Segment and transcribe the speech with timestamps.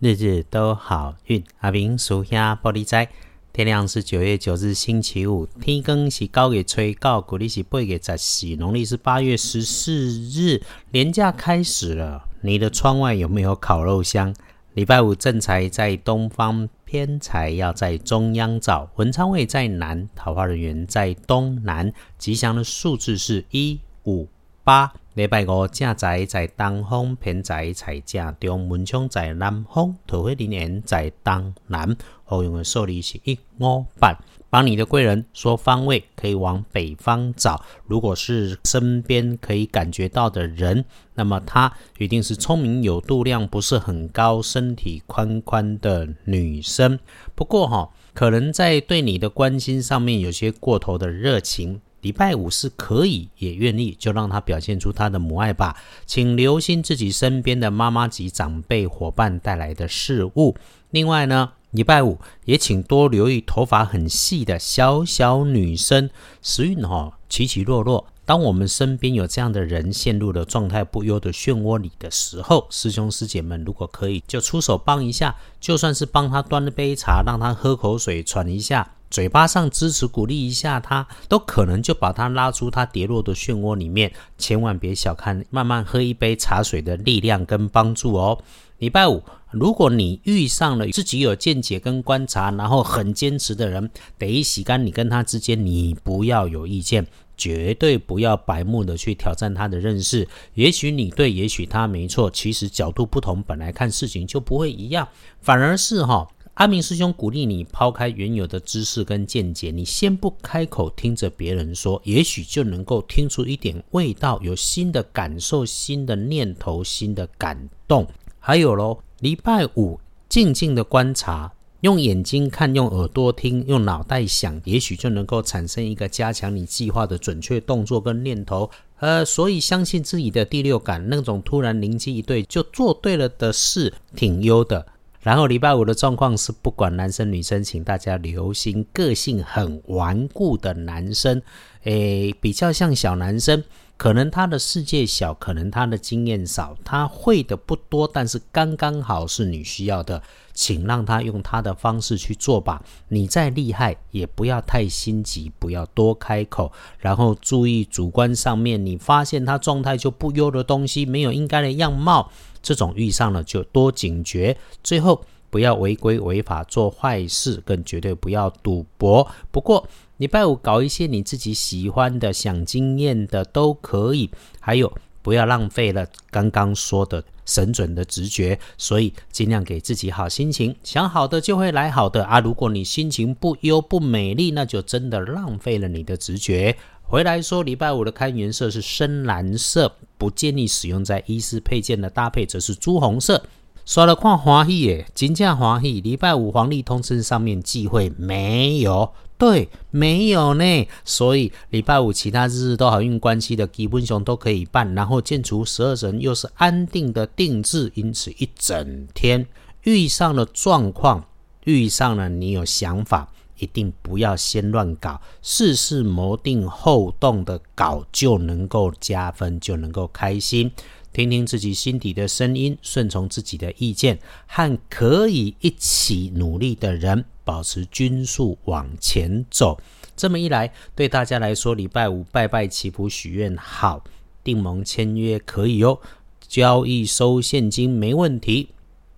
[0.00, 1.44] 日日都好运。
[1.58, 3.06] 阿明属下玻璃仔，
[3.52, 12.24] 天亮是九月九日星期五，天更是高月吹告，古历是八月十四，农历是八月十四日，年假开始了。
[12.40, 14.34] 你的窗外有没有烤肉香？
[14.72, 18.88] 礼拜五正财在东方，偏财要在中央找。
[18.96, 21.92] 文昌位在南，桃花人员在东南。
[22.16, 24.26] 吉祥的数字是一五
[24.64, 24.94] 八。
[25.14, 31.96] 礼拜五正在在东方，偏财在正中，门窗在南方，桃花人缘在东南。
[32.24, 34.16] 好用的数字是一五八。
[34.48, 37.60] 帮你的贵人说方位，可以往北方找。
[37.86, 46.98] 如果是身边可以感觉到的人，那么她一定是聪明有度量，不是很高，身体宽宽的女生。
[47.34, 51.80] 不过哈，可能在对你的关心上面有些过头的热情。
[52.02, 55.76] 礼拜五是可以也愿意，就让他表现出他的母爱吧。
[56.06, 60.56] 请留心自己身边的妈妈及长辈伙伴带来的事物。
[60.90, 66.10] 另外呢，礼拜五也请多留意头发很细的小小女生，
[66.42, 68.06] 时运哈起起落落。
[68.24, 78.92] 当我们身边有这样的人陷入了状态不优的漩涡里的时候，师兄师姐们如果可以就出手帮一下，就算是帮他端了杯茶，让他喝口水喘一下。
[79.10, 84.12] 嘴巴上支持鼓励一下他，都可能就把他拉出他跌落的漩涡里面。
[84.38, 88.40] 千万别小看慢慢喝一杯茶水的力量跟帮助哦。
[88.78, 97.04] 礼拜五，如果你遇上了自己有见解跟观察，然后很坚持的人，得一洗干你跟他之间，你不要有意见，
[97.36, 100.26] 绝对不要白目的去挑战他的认识。
[100.54, 105.08] 也许你对，也许他没错，其实角度不同，本来看事情就不会一样，
[105.40, 106.28] 反而是哈。
[106.60, 118.06] 阿明师兄鼓励你抛开原有的知识跟见解，你先不开口，听着别人说，也许就能够听出一点味道，有新的感受、新的念头、新的感动。
[118.38, 128.70] 还有喽，礼拜五静静的观察，用眼睛看，用耳朵听，用脑袋想，也许就能够产生一个加强你计划的准确动作跟念头。
[128.98, 134.86] 呃，所以相信自己的第六感，那种突然灵机一对就做对了的事，挺优的。
[135.20, 141.42] 然后礼拜五的状况是，不管男生女生，请大家留心个性很顽固的男生，
[141.82, 143.62] 诶，比较像小男生，
[143.98, 150.22] 可能他的世界小，可能他的经验少，他会的不多，但是刚刚好是你需要的，
[150.54, 152.82] 请让他用他的方式去做吧。
[153.08, 162.32] 你再厉害，也不要太心急，不要多开口，然后注意主观上面，你发现他状态就不优的东西，没有应该的样貌。
[162.62, 169.26] 这种遇上了就多警觉，最后不要违规违法做坏事，更绝对不要赌博。
[169.50, 169.88] 不过
[170.18, 174.30] 礼拜五搞一些你自己喜欢的、想经验的都可以。
[174.60, 182.38] 还有不要浪费了刚刚说的神准的直觉，所以尽量给自己好心情，想好的就会来好的啊。
[182.38, 186.76] 如果你心情不优不美丽，那就真的浪费了你的直觉。
[187.10, 193.42] 回来说，礼拜五的开颜色是深蓝色，不建议使用在衣饰配件的搭配，则是朱红色。
[193.84, 196.00] 刷了看华喜耶，金价华喜。
[196.00, 200.86] 礼拜五黄历通知上面忌讳没有，对，没有呢。
[201.04, 204.94] 所以礼拜五其他日日都好运关系的基本熊都可以办。
[204.94, 209.44] 然后建除十二神又是安定的定制，因此一整天
[209.82, 211.24] 遇上了状况，
[211.64, 212.64] 遇上了你有。
[212.64, 213.32] 想法。
[213.60, 220.72] 一定不要先乱搞，事事谋定后动的搞就能够加分，就能够开心。
[221.12, 229.78] 听听自己心底的声音，顺从自己的意见，和可以一起努力的人保持均速往前走。
[230.16, 234.04] 这么一来，对大家来说，礼拜五拜拜祈福许愿好，
[234.44, 235.98] 订盟签约可以哦，
[236.46, 238.68] 交易收现金没问题。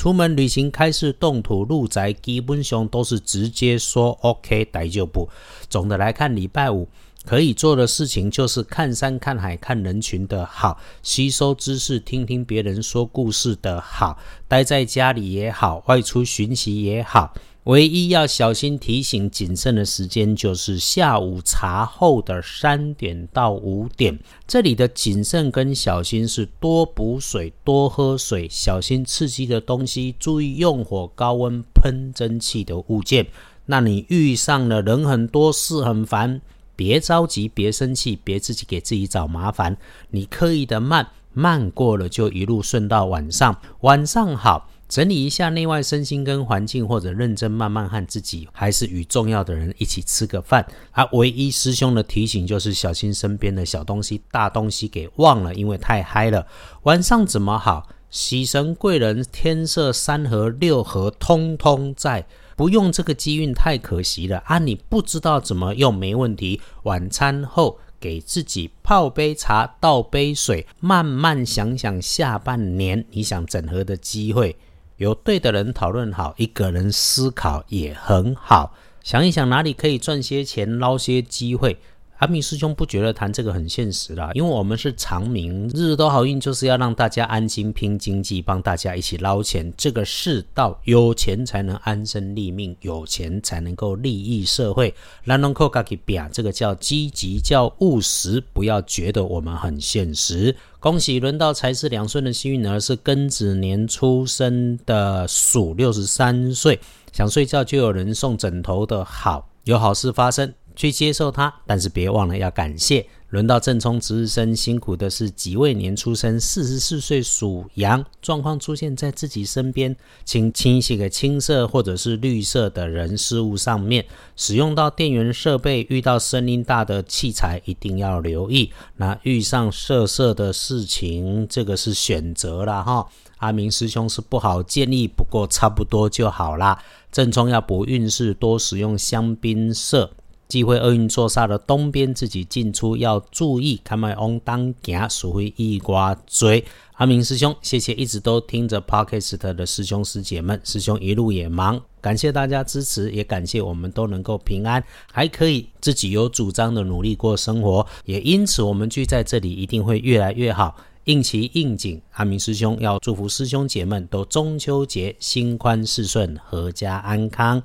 [0.00, 5.28] 出门旅行、开市动土、入宅，基本上都是直接说 OK，待就不。
[5.68, 6.88] 总的来看，礼拜五
[7.26, 14.18] 可以做的事情就是看山、看海、看人群的好，吸收知识、听听别人说故事的好，
[14.48, 17.34] 待在家里也好，外出巡习也好。
[17.64, 24.18] 唯一要小心提醒谨慎的时间，就是下午茶后的三点到五点。
[24.46, 33.26] 这里的谨慎跟小心是多补水、多喝水，小心刺激的东西，注意用火、高温喷蒸汽的物件。
[33.66, 36.40] 那你遇上了人很多、事很烦，
[36.74, 39.76] 别着急，别生气，别自己给自己找麻烦。
[40.08, 43.60] 你刻意的慢慢过了，就一路顺到晚上。
[43.80, 44.70] 晚上好。
[44.90, 50.66] 整理一下内外身心跟环境，或者认真慢慢和自己，还是与重要的人一起吃个饭。
[50.90, 56.44] 而唯一师兄的提醒就是小心身边的小东西、大东西给忘了，因为太嗨了。
[56.82, 57.88] 晚上怎么好？
[58.10, 62.26] 喜神贵人天色三合六合通通在，
[62.56, 64.58] 不用这个机运太可惜了啊！
[64.58, 74.56] 你不知道怎么用没问题，晚餐后给自己泡杯茶，倒杯水，慢慢想想下半年你想整合的机会，
[75.00, 81.78] 有对的人讨论好，一个人思考也很好，想一想哪里可以赚些钱，捞些机会。
[82.20, 89.72] 阿明师兄不觉得谈这个很现实啦，因为我们是长明，日日都好运，就是要让大家安心拼经济，帮大家一起捞钱。
[89.74, 94.94] 这个世道，有钱才能安身立命，有钱才能够利益社会。
[95.24, 100.54] 兰龙扣卡给比这个叫积极，叫务实，不要觉得我们很现实。
[100.78, 106.78] 恭喜轮到财势两顺的幸运儿是庚子年出生的鼠，六十三岁，
[107.14, 110.52] 想睡觉就有人送枕头的好，有好事发生。
[110.80, 113.06] 去接受它，但是别忘了要感谢。
[113.28, 119.94] 轮到正冲值日生，辛苦的是己未年出生，四十四岁属羊，状况出现在自己身边，
[120.24, 124.06] 请清洗个青色或者是绿色的人事物上面。
[124.36, 128.72] 使用到电源设备，遇到声音大的器材，一定要留意。
[128.96, 133.06] 那遇上色色的事情，这个是选择了哈。
[133.36, 136.82] 阿明师兄是不好建议，不过差不多就好啦。
[137.12, 140.10] 正冲要补运势，多使用香槟色。
[140.50, 143.80] 忌讳厄运坐煞的东边，自己进出要注意。
[143.84, 146.62] 看麦翁当行，属会一瓜追。
[146.94, 162.02] 阿明师兄，谢谢一直都听着 Podcast 的师兄师姐们，师兄一路也忙，感谢大家支持，也感谢我们都能够平安，还可以自己有主张的努力过生活，也因此我们聚在这里一定会越来越好，应期应景。
[162.14, 167.62] 阿明师兄要祝福师兄姐们都中秋节心宽事顺，阖家安康。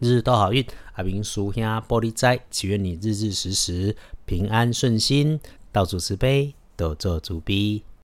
[0.00, 0.64] 日日都好运，
[0.98, 3.94] 阿明叔兄玻璃斋，祈愿你日日时时
[4.26, 5.38] 平安顺心，
[5.70, 7.84] 到处慈悲，多做主逼。